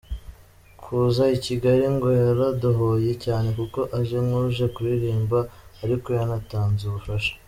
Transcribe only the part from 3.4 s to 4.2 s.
kuko ‘aje